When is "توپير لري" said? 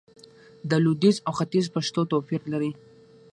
2.11-2.71